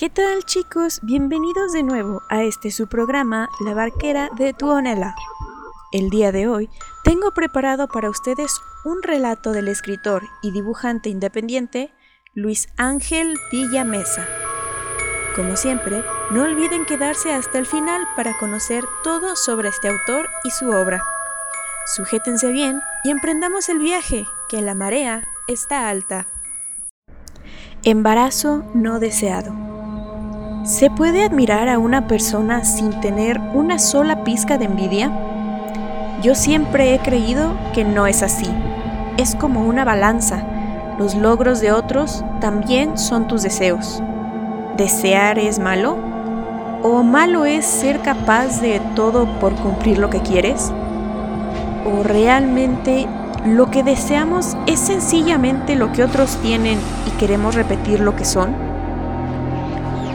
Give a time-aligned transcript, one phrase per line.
[0.00, 1.00] ¿Qué tal chicos?
[1.02, 5.14] Bienvenidos de nuevo a este su programa La Barquera de Tuonela.
[5.92, 6.70] El día de hoy
[7.04, 11.92] tengo preparado para ustedes un relato del escritor y dibujante independiente
[12.32, 14.26] Luis Ángel Villamesa.
[15.36, 20.50] Como siempre, no olviden quedarse hasta el final para conocer todo sobre este autor y
[20.50, 21.02] su obra.
[21.94, 26.26] Sujétense bien y emprendamos el viaje, que la marea está alta.
[27.82, 29.69] Embarazo no deseado.
[30.62, 35.10] ¿Se puede admirar a una persona sin tener una sola pizca de envidia?
[36.22, 38.46] Yo siempre he creído que no es así.
[39.16, 40.42] Es como una balanza.
[40.98, 44.02] Los logros de otros también son tus deseos.
[44.76, 45.96] ¿Desear es malo?
[46.82, 50.70] ¿O malo es ser capaz de todo por cumplir lo que quieres?
[51.86, 53.06] ¿O realmente
[53.46, 58.69] lo que deseamos es sencillamente lo que otros tienen y queremos repetir lo que son?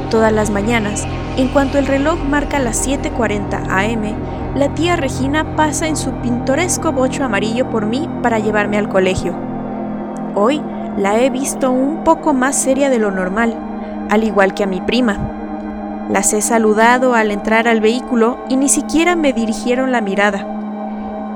[0.10, 4.16] Todas las mañanas, en cuanto el reloj marca las 7.40 am,
[4.56, 9.34] la tía Regina pasa en su pintoresco bocho amarillo por mí para llevarme al colegio.
[10.36, 10.62] Hoy
[10.96, 13.56] la he visto un poco más seria de lo normal,
[14.10, 15.18] al igual que a mi prima.
[16.10, 20.46] Las he saludado al entrar al vehículo y ni siquiera me dirigieron la mirada.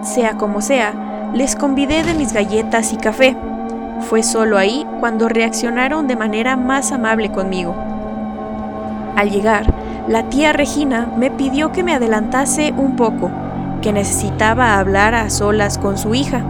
[0.03, 0.93] Sea como sea,
[1.33, 3.35] les convidé de mis galletas y café.
[4.01, 7.88] Fue solo ahí cuando reaccionaron de manera más amable conmigo.
[9.19, 9.65] Al llegar,
[10.07, 13.29] la tía Regina me pidió que me adelantase un poco,
[13.81, 16.41] que necesitaba hablar a solas con su hija.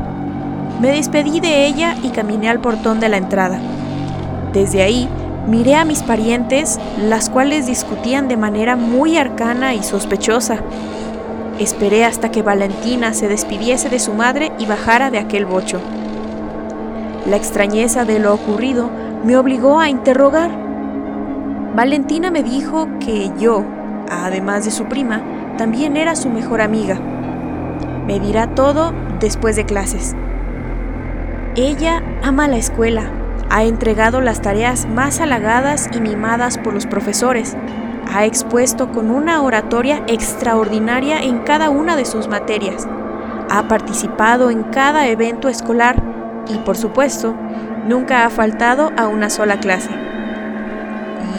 [0.79, 3.59] Me despedí de ella y caminé al portón de la entrada.
[4.53, 5.09] Desde ahí
[5.47, 10.59] miré a mis parientes, las cuales discutían de manera muy arcana y sospechosa.
[11.57, 15.81] Esperé hasta que Valentina se despidiese de su madre y bajara de aquel bocho.
[17.25, 18.91] La extrañeza de lo ocurrido
[19.23, 20.68] me obligó a interrogar.
[21.75, 23.63] Valentina me dijo que yo,
[24.09, 25.21] además de su prima,
[25.57, 26.99] también era su mejor amiga.
[28.07, 30.15] Me dirá todo después de clases.
[31.55, 33.11] Ella ama la escuela,
[33.49, 37.55] ha entregado las tareas más halagadas y mimadas por los profesores,
[38.11, 42.87] ha expuesto con una oratoria extraordinaria en cada una de sus materias,
[43.49, 46.01] ha participado en cada evento escolar
[46.47, 47.35] y, por supuesto,
[47.85, 50.08] nunca ha faltado a una sola clase.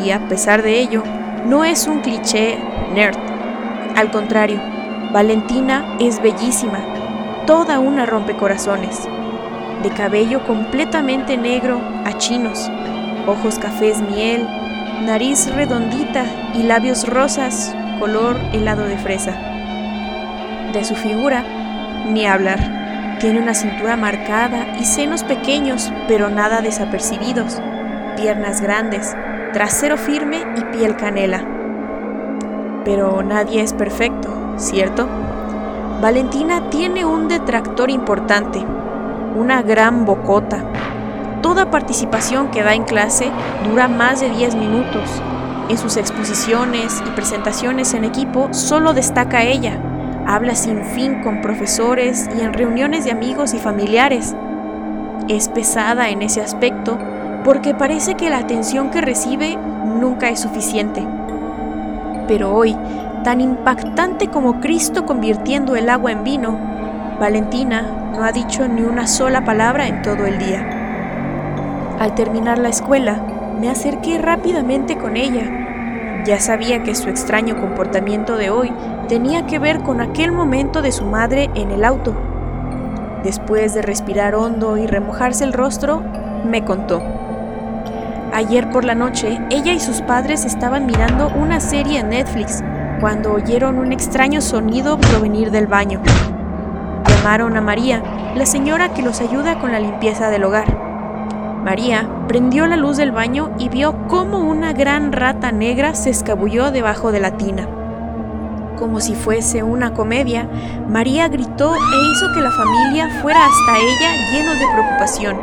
[0.04, 1.02] Y a pesar de ello,
[1.46, 2.58] no es un cliché
[2.94, 3.16] nerd.
[3.96, 4.60] Al contrario,
[5.12, 6.78] Valentina es bellísima,
[7.46, 9.08] toda una rompecorazones,
[9.82, 12.70] de cabello completamente negro a chinos,
[13.26, 14.46] ojos cafés miel,
[15.04, 16.24] nariz redondita
[16.54, 19.32] y labios rosas color helado de fresa.
[20.72, 21.44] De su figura,
[22.08, 23.18] ni hablar.
[23.20, 27.60] Tiene una cintura marcada y senos pequeños, pero nada desapercibidos,
[28.16, 29.14] piernas grandes,
[29.52, 31.44] trasero firme y piel canela.
[32.84, 35.08] Pero nadie es perfecto, ¿cierto?
[36.00, 38.64] Valentina tiene un detractor importante,
[39.36, 40.64] una gran bocota,
[41.42, 43.30] Toda participación que da en clase
[43.66, 45.22] dura más de 10 minutos.
[45.70, 49.78] En sus exposiciones y presentaciones en equipo solo destaca ella.
[50.26, 54.34] Habla sin fin con profesores y en reuniones de amigos y familiares.
[55.28, 56.98] Es pesada en ese aspecto
[57.44, 61.06] porque parece que la atención que recibe nunca es suficiente.
[62.28, 62.76] Pero hoy,
[63.24, 66.58] tan impactante como Cristo convirtiendo el agua en vino,
[67.18, 71.96] Valentina no ha dicho ni una sola palabra en todo el día.
[71.98, 73.20] Al terminar la escuela,
[73.60, 76.22] me acerqué rápidamente con ella.
[76.24, 78.72] Ya sabía que su extraño comportamiento de hoy
[79.08, 82.14] tenía que ver con aquel momento de su madre en el auto.
[83.22, 86.02] Después de respirar hondo y remojarse el rostro,
[86.44, 87.19] me contó.
[88.32, 92.62] Ayer por la noche, ella y sus padres estaban mirando una serie en Netflix
[93.00, 96.00] cuando oyeron un extraño sonido provenir del baño.
[97.08, 98.02] Llamaron a María,
[98.36, 100.66] la señora que los ayuda con la limpieza del hogar.
[101.64, 106.70] María prendió la luz del baño y vio cómo una gran rata negra se escabulló
[106.70, 107.66] debajo de la tina.
[108.78, 110.48] Como si fuese una comedia,
[110.88, 115.36] María gritó e hizo que la familia fuera hasta ella llenos de preocupación.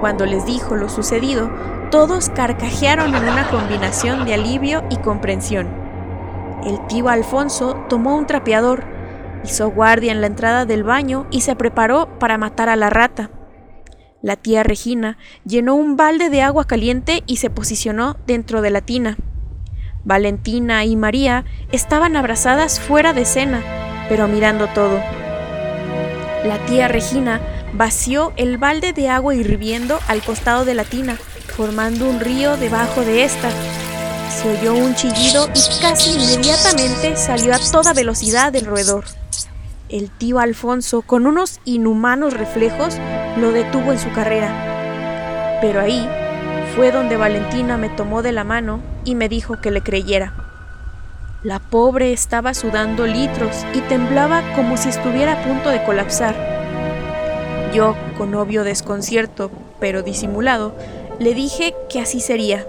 [0.00, 1.50] Cuando les dijo lo sucedido,
[1.90, 5.68] todos carcajearon en una combinación de alivio y comprensión.
[6.64, 8.84] El tío Alfonso tomó un trapeador,
[9.44, 13.30] hizo guardia en la entrada del baño y se preparó para matar a la rata.
[14.22, 18.80] La tía Regina llenó un balde de agua caliente y se posicionó dentro de la
[18.80, 19.16] tina.
[20.04, 23.62] Valentina y María estaban abrazadas fuera de escena,
[24.08, 25.00] pero mirando todo.
[26.44, 27.40] La tía Regina
[27.72, 31.16] vació el balde de agua hirviendo al costado de la tina,
[31.56, 33.48] formando un río debajo de esta.
[34.30, 39.04] Se oyó un chillido y casi inmediatamente salió a toda velocidad del roedor.
[39.88, 42.98] El tío Alfonso, con unos inhumanos reflejos,
[43.38, 45.58] lo detuvo en su carrera.
[45.62, 46.06] Pero ahí
[46.74, 50.34] fue donde Valentina me tomó de la mano y me dijo que le creyera.
[51.42, 56.34] La pobre estaba sudando litros y temblaba como si estuviera a punto de colapsar.
[57.72, 59.50] Yo, con obvio desconcierto,
[59.80, 60.74] pero disimulado,
[61.18, 62.66] le dije que así sería.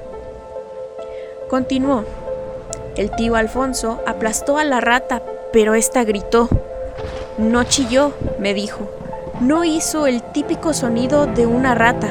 [1.50, 2.06] Continuó.
[2.96, 5.22] El tío Alfonso aplastó a la rata,
[5.52, 6.50] pero ésta gritó.
[7.38, 8.90] No chilló, me dijo.
[9.42, 12.08] No hizo el típico sonido de una rata.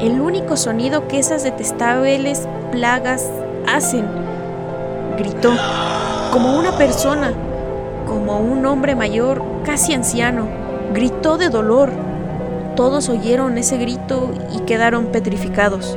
[0.00, 3.24] El único sonido que esas detestables plagas
[3.66, 4.06] hacen.
[5.16, 5.52] Gritó,
[6.32, 7.32] como una persona,
[8.06, 10.46] como un hombre mayor, casi anciano.
[10.92, 12.05] Gritó de dolor.
[12.76, 15.96] Todos oyeron ese grito y quedaron petrificados.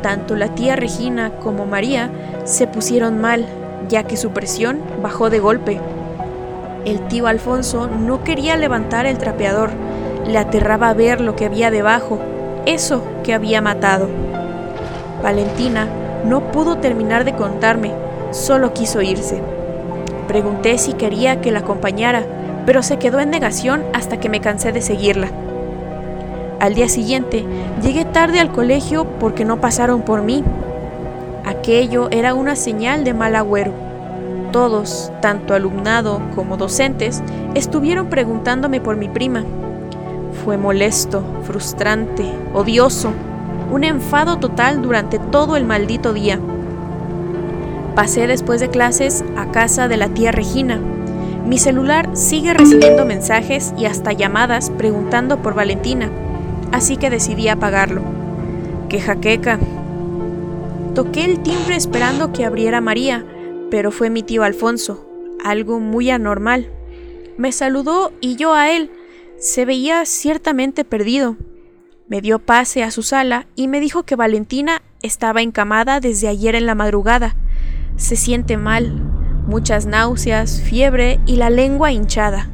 [0.00, 2.10] Tanto la tía Regina como María
[2.44, 3.44] se pusieron mal,
[3.90, 5.80] ya que su presión bajó de golpe.
[6.86, 9.72] El tío Alfonso no quería levantar el trapeador,
[10.26, 12.18] le aterraba ver lo que había debajo,
[12.64, 14.08] eso que había matado.
[15.22, 15.86] Valentina
[16.24, 17.92] no pudo terminar de contarme,
[18.30, 19.42] solo quiso irse.
[20.28, 22.24] Pregunté si quería que la acompañara,
[22.64, 25.43] pero se quedó en negación hasta que me cansé de seguirla.
[26.60, 27.44] Al día siguiente
[27.82, 30.44] llegué tarde al colegio porque no pasaron por mí.
[31.44, 33.72] Aquello era una señal de mal agüero.
[34.52, 37.22] Todos, tanto alumnado como docentes,
[37.54, 39.44] estuvieron preguntándome por mi prima.
[40.44, 42.24] Fue molesto, frustrante,
[42.54, 43.10] odioso,
[43.70, 46.38] un enfado total durante todo el maldito día.
[47.94, 50.80] Pasé después de clases a casa de la tía Regina.
[51.46, 56.08] Mi celular sigue recibiendo mensajes y hasta llamadas preguntando por Valentina,
[56.74, 58.02] así que decidí apagarlo.
[58.88, 59.60] ¡Qué jaqueca!
[60.92, 63.24] Toqué el timbre esperando que abriera María,
[63.70, 65.06] pero fue mi tío Alfonso,
[65.44, 66.68] algo muy anormal.
[67.38, 68.90] Me saludó y yo a él.
[69.38, 71.36] Se veía ciertamente perdido.
[72.08, 76.56] Me dio pase a su sala y me dijo que Valentina estaba encamada desde ayer
[76.56, 77.36] en la madrugada.
[77.96, 79.00] Se siente mal,
[79.46, 82.50] muchas náuseas, fiebre y la lengua hinchada.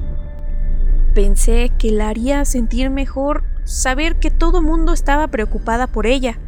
[1.14, 6.38] Pensé que la haría sentir mejor saber que todo mundo estaba preocupada por ella.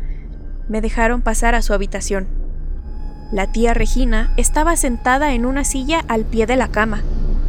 [0.68, 2.26] Me dejaron pasar a su habitación.
[3.30, 7.02] La tía Regina estaba sentada en una silla al pie de la cama.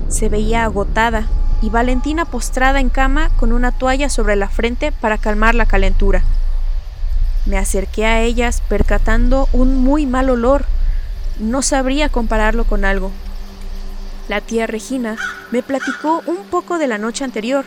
[0.10, 1.25] Se veía agotada
[1.64, 6.22] y Valentina postrada en cama con una toalla sobre la frente para calmar la calentura.
[7.48, 10.66] Me acerqué a ellas percatando un muy mal olor.
[11.40, 13.10] No sabría compararlo con algo.
[14.30, 15.18] La tía Regina
[15.52, 17.66] me platicó un poco de la noche anterior.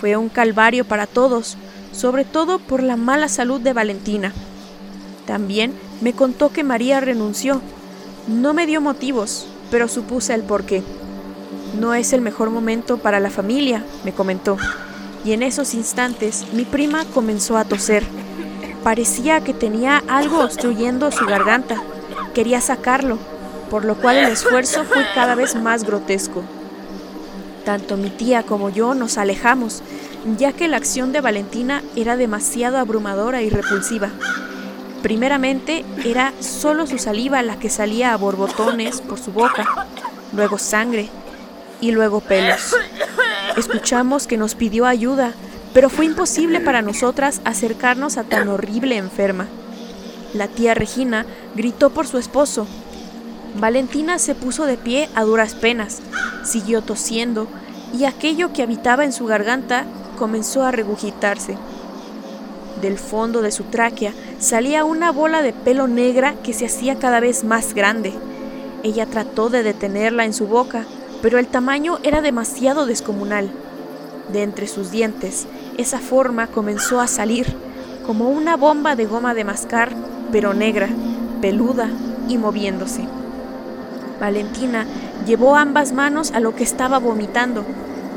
[0.00, 1.56] Fue un calvario para todos,
[1.92, 4.32] sobre todo por la mala salud de Valentina.
[5.26, 7.60] También me contó que María renunció.
[8.28, 10.84] No me dio motivos, pero supuse el porqué.
[11.80, 14.56] No es el mejor momento para la familia, me comentó.
[15.24, 18.04] Y en esos instantes mi prima comenzó a toser.
[18.84, 21.82] Parecía que tenía algo obstruyendo su garganta.
[22.34, 23.18] Quería sacarlo,
[23.68, 26.44] por lo cual el esfuerzo fue cada vez más grotesco.
[27.68, 29.82] Tanto mi tía como yo nos alejamos,
[30.38, 34.08] ya que la acción de Valentina era demasiado abrumadora y repulsiva.
[35.02, 39.66] Primeramente era solo su saliva la que salía a borbotones por su boca,
[40.32, 41.10] luego sangre
[41.82, 42.74] y luego pelos.
[43.58, 45.34] Escuchamos que nos pidió ayuda,
[45.74, 49.46] pero fue imposible para nosotras acercarnos a tan horrible enferma.
[50.32, 52.66] La tía Regina gritó por su esposo.
[53.56, 56.00] Valentina se puso de pie a duras penas,
[56.44, 57.48] siguió tosiendo
[57.96, 59.84] y aquello que habitaba en su garganta
[60.18, 61.56] comenzó a regurgitarse.
[62.82, 67.20] Del fondo de su tráquea salía una bola de pelo negra que se hacía cada
[67.20, 68.12] vez más grande.
[68.84, 70.84] Ella trató de detenerla en su boca,
[71.22, 73.50] pero el tamaño era demasiado descomunal.
[74.32, 75.46] De entre sus dientes,
[75.78, 77.46] esa forma comenzó a salir,
[78.06, 79.92] como una bomba de goma de mascar,
[80.30, 80.88] pero negra,
[81.40, 81.88] peluda
[82.28, 83.08] y moviéndose.
[84.20, 84.86] Valentina
[85.26, 87.64] llevó ambas manos a lo que estaba vomitando,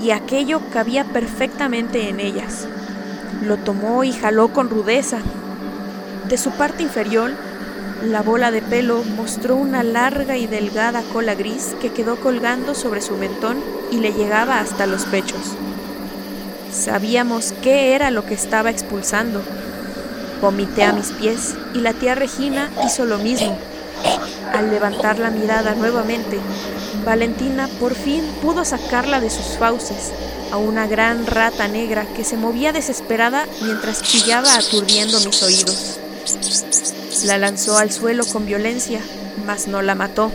[0.01, 2.67] y aquello cabía perfectamente en ellas.
[3.43, 5.19] Lo tomó y jaló con rudeza.
[6.27, 7.31] De su parte inferior,
[8.03, 13.01] la bola de pelo mostró una larga y delgada cola gris que quedó colgando sobre
[13.01, 13.59] su mentón
[13.91, 15.55] y le llegaba hasta los pechos.
[16.71, 19.43] Sabíamos qué era lo que estaba expulsando.
[20.41, 23.57] Vomité a mis pies y la tía Regina hizo lo mismo.
[24.53, 26.39] Al levantar la mirada nuevamente,
[27.05, 30.11] Valentina por fin pudo sacarla de sus fauces
[30.51, 35.99] a una gran rata negra que se movía desesperada mientras chillaba aturdiendo mis oídos.
[37.25, 38.99] La lanzó al suelo con violencia,
[39.45, 40.31] mas no la mató.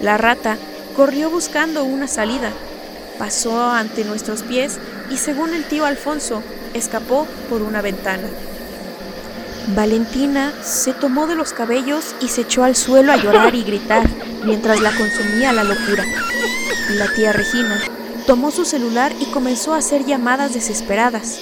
[0.00, 0.58] La rata
[0.96, 2.52] corrió buscando una salida,
[3.18, 4.78] pasó ante nuestros pies
[5.10, 6.42] y según el tío Alfonso,
[6.74, 8.28] escapó por una ventana.
[9.68, 14.08] Valentina se tomó de los cabellos y se echó al suelo a llorar y gritar
[14.44, 16.04] mientras la consumía la locura.
[16.90, 17.80] La tía Regina
[18.26, 21.38] tomó su celular y comenzó a hacer llamadas desesperadas.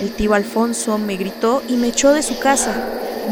[0.00, 2.74] El tío Alfonso me gritó y me echó de su casa.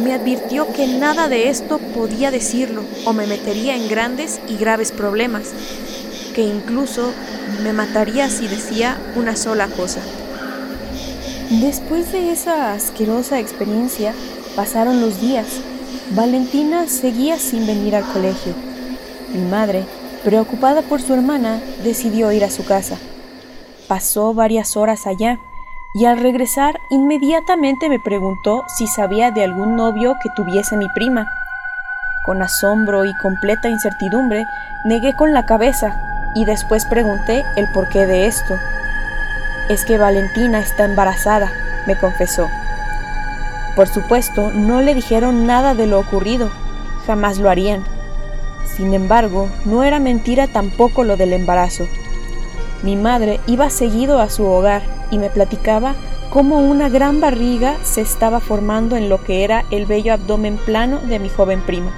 [0.03, 4.93] Me advirtió que nada de esto podía decirlo o me metería en grandes y graves
[4.93, 5.49] problemas,
[6.35, 7.13] que incluso
[7.63, 10.01] me mataría si decía una sola cosa.
[11.51, 14.13] Después de esa asquerosa experiencia,
[14.55, 15.47] pasaron los días.
[16.11, 18.53] Valentina seguía sin venir al colegio.
[19.33, 19.87] Mi madre,
[20.25, 22.99] preocupada por su hermana, decidió ir a su casa.
[23.89, 25.39] Pasó varias horas allá
[25.95, 31.33] y al regresar inmediatamente me preguntó si sabía de algún novio que tuviese mi prima.
[32.27, 34.45] Con asombro y completa incertidumbre
[34.85, 38.55] negué con la cabeza y después pregunté el porqué de esto.
[39.69, 41.53] Es que Valentina está embarazada,
[41.87, 42.49] me confesó.
[43.77, 46.51] Por supuesto, no le dijeron nada de lo ocurrido,
[47.07, 47.85] jamás lo harían.
[48.77, 51.87] Sin embargo, no era mentira tampoco lo del embarazo.
[52.83, 55.95] Mi madre iba seguido a su hogar y me platicaba
[56.31, 60.99] cómo una gran barriga se estaba formando en lo que era el bello abdomen plano
[61.01, 61.93] de mi joven prima.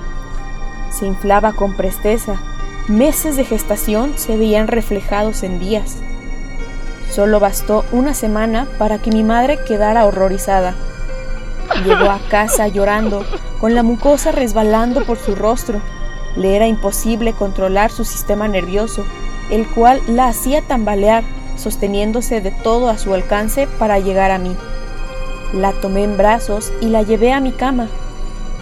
[0.91, 2.41] Se inflaba con presteza.
[2.89, 5.99] Meses de gestación se veían reflejados en días.
[7.11, 10.75] Solo bastó una semana para que mi madre quedara horrorizada.
[11.85, 13.25] Llegó a casa llorando,
[13.61, 15.81] con la mucosa resbalando por su rostro.
[16.37, 19.05] Le era imposible controlar su sistema nervioso,
[19.51, 21.25] el cual la hacía tambalear,
[21.57, 24.57] sosteniéndose de todo a su alcance para llegar a mí.
[25.53, 27.89] La tomé en brazos y la llevé a mi cama.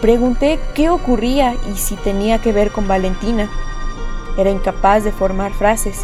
[0.01, 3.51] Pregunté qué ocurría y si tenía que ver con Valentina.
[4.39, 6.03] Era incapaz de formar frases.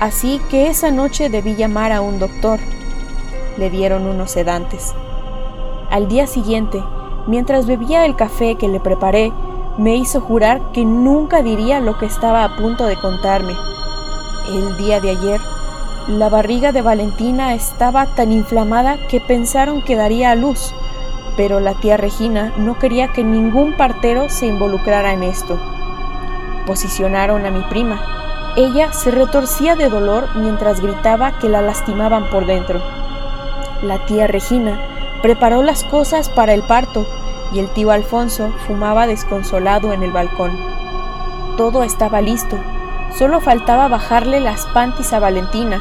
[0.00, 2.58] Así que esa noche debí llamar a un doctor.
[3.56, 4.94] Le dieron unos sedantes.
[5.90, 6.82] Al día siguiente,
[7.26, 9.32] mientras bebía el café que le preparé,
[9.78, 13.54] me hizo jurar que nunca diría lo que estaba a punto de contarme.
[14.48, 15.40] El día de ayer,
[16.08, 20.74] la barriga de Valentina estaba tan inflamada que pensaron que daría a luz,
[21.36, 25.58] pero la tía Regina no quería que ningún partero se involucrara en esto.
[26.66, 28.23] Posicionaron a mi prima,
[28.56, 32.80] ella se retorcía de dolor mientras gritaba que la lastimaban por dentro.
[33.82, 34.80] La tía Regina
[35.22, 37.06] preparó las cosas para el parto
[37.52, 40.52] y el tío Alfonso fumaba desconsolado en el balcón.
[41.56, 42.56] Todo estaba listo,
[43.18, 45.80] solo faltaba bajarle las panties a Valentina,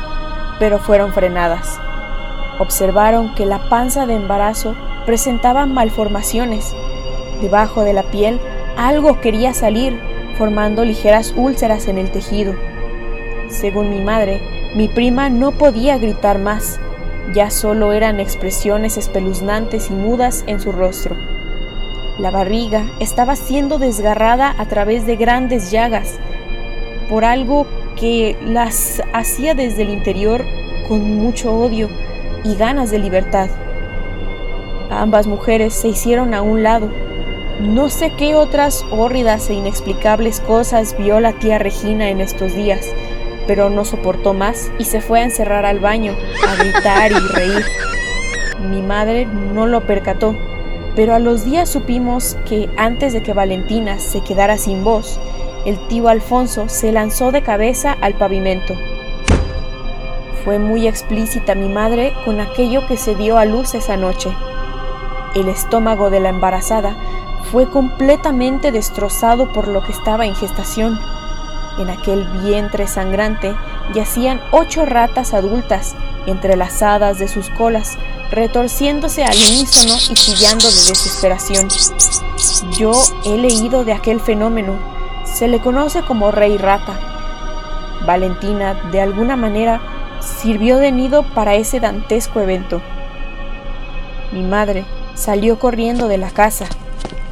[0.60, 1.80] pero fueron frenadas.
[2.60, 4.76] Observaron que la panza de embarazo
[5.06, 6.76] presentaba malformaciones.
[7.42, 8.40] Debajo de la piel
[8.78, 12.56] algo quería salir formando ligeras úlceras en el tejido.
[13.50, 14.42] Según mi madre,
[14.76, 16.80] mi prima no podía gritar más,
[17.34, 21.16] ya solo eran expresiones espeluznantes y mudas en su rostro.
[22.18, 26.20] La barriga estaba siendo desgarrada a través de grandes llagas
[27.10, 30.44] por algo que las hacía desde el interior
[30.88, 31.90] con mucho odio
[32.44, 33.50] y ganas de libertad.
[34.90, 36.92] Ambas mujeres se hicieron a un lado
[37.60, 42.86] no sé qué otras hórridas e inexplicables cosas vio la tía Regina en estos días,
[43.46, 46.16] pero no soportó más y se fue a encerrar al baño,
[46.48, 47.66] a gritar y reír.
[48.70, 50.36] Mi madre no lo percató,
[50.96, 55.20] pero a los días supimos que antes de que Valentina se quedara sin voz,
[55.66, 58.74] el tío Alfonso se lanzó de cabeza al pavimento.
[60.44, 64.30] Fue muy explícita mi madre con aquello que se dio a luz esa noche.
[65.36, 66.98] El estómago de la embarazada
[67.54, 71.00] fue completamente destrozado por lo que estaba en gestación.
[71.78, 73.56] En aquel vientre sangrante
[73.94, 75.96] yacían ocho ratas adultas
[76.26, 77.96] entrelazadas de sus colas,
[78.32, 81.68] retorciéndose al unísono y chillando de desesperación.
[82.72, 82.92] Yo
[83.24, 84.74] he leído de aquel fenómeno.
[85.24, 87.00] Se le conoce como rey rata.
[88.04, 89.80] Valentina, de alguna manera,
[90.22, 92.82] sirvió de nido para ese dantesco evento.
[94.32, 96.66] Mi madre salió corriendo de la casa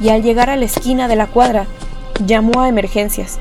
[0.00, 1.66] y al llegar a la esquina de la cuadra
[2.24, 3.38] llamó a emergencias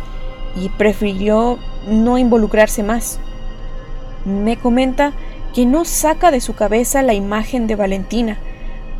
[0.55, 3.20] y prefirió no involucrarse más.
[4.25, 5.13] Me comenta
[5.53, 8.38] que no saca de su cabeza la imagen de Valentina,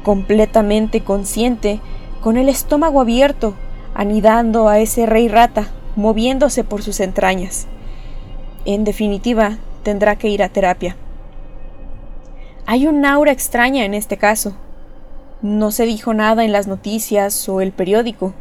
[0.03, 1.79] completamente consciente,
[2.22, 3.55] con el estómago abierto,
[3.93, 7.67] anidando a ese rey rata, moviéndose por sus entrañas.
[8.65, 10.96] En definitiva, tendrá que ir a terapia.
[12.65, 14.53] Hay un aura extraña en este caso.
[15.42, 18.34] No se dijo nada en las noticias o el periódico.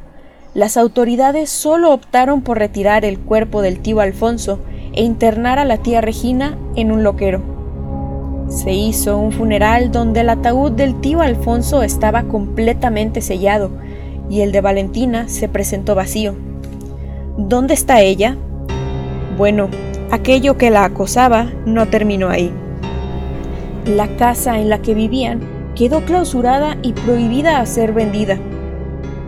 [0.52, 4.58] Las autoridades solo optaron por retirar el cuerpo del tío Alfonso
[4.92, 7.40] e internar a la tía Regina en un loquero.
[8.50, 13.70] Se hizo un funeral donde el ataúd del tío Alfonso estaba completamente sellado
[14.28, 16.34] y el de Valentina se presentó vacío.
[17.38, 18.36] ¿Dónde está ella?
[19.38, 19.70] Bueno,
[20.10, 22.52] aquello que la acosaba no terminó ahí.
[23.86, 25.40] La casa en la que vivían
[25.80, 28.36] quedó clausurada y prohibida a ser vendida.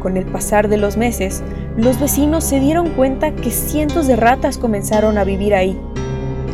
[0.03, 1.43] Con el pasar de los meses,
[1.79, 5.81] los vecinos se dieron cuenta que cientos de ratas comenzaron a vivir ahí.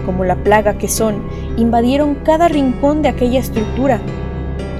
[0.06, 1.24] Como la plaga que son,
[1.56, 4.00] invadieron cada rincón de aquella estructura,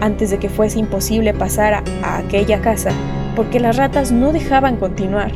[0.00, 2.90] antes de que fuese imposible pasar a, aquella casa,
[3.34, 5.32] porque las ratas no dejaban continuar.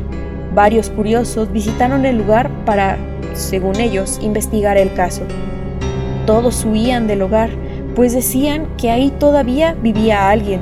[0.55, 2.99] Varios curiosos visitaron el lugar para,
[3.33, 5.23] según ellos, investigar el caso.
[6.25, 7.51] Todos huían del hogar,
[7.95, 10.61] pues decían que ahí todavía vivía alguien.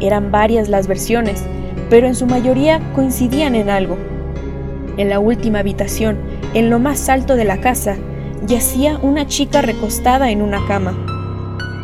[0.00, 1.44] Eran varias las versiones,
[1.88, 3.96] pero en su mayoría coincidían en algo.
[4.96, 6.18] En la última habitación,
[6.54, 7.96] en lo más alto de la casa,
[8.46, 10.94] yacía una chica recostada en una cama.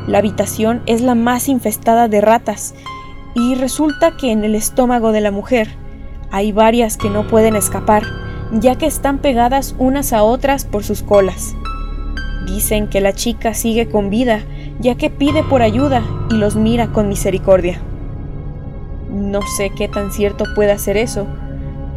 [0.06, 2.74] La habitación es la más infestada de ratas
[3.34, 5.68] y resulta que en el estómago de la mujer
[6.30, 8.02] hay varias que no pueden escapar,
[8.52, 11.54] ya que están pegadas unas a otras por sus colas.
[12.48, 14.40] Dicen que la chica sigue con vida,
[14.80, 17.78] ya que pide por ayuda y los mira con misericordia.
[19.10, 21.26] No sé qué tan cierto pueda ser eso,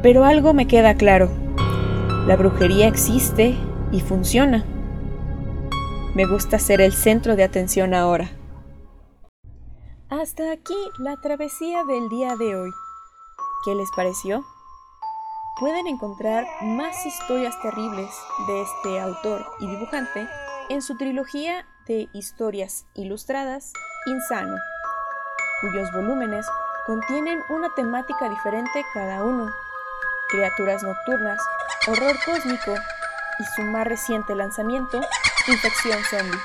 [0.03, 1.29] pero algo me queda claro.
[2.27, 3.55] La brujería existe
[3.93, 4.65] y funciona.
[6.15, 8.31] Me gusta ser el centro de atención ahora.
[10.09, 12.71] Hasta aquí la travesía del día de hoy.
[13.63, 14.43] ¿Qué les pareció?
[15.61, 18.09] Pueden encontrar más historias terribles
[18.47, 20.27] de este autor y dibujante
[20.69, 23.71] en su trilogía de historias ilustradas
[24.07, 24.57] Insano,
[25.61, 26.47] cuyos volúmenes
[26.87, 29.51] contienen una temática diferente cada uno,
[30.31, 31.39] criaturas nocturnas,
[31.87, 32.73] horror cósmico
[33.37, 34.99] y su más reciente lanzamiento,
[35.47, 36.39] Infección Zombie.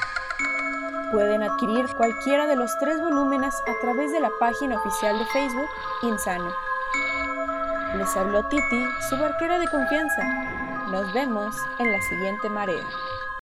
[1.11, 5.71] Pueden adquirir cualquiera de los tres volúmenes a través de la página oficial de Facebook
[6.03, 6.66] Insano.
[7.99, 10.23] Les habló Titi, su barquera de confianza.
[10.91, 12.85] Nos vemos en la siguiente marea.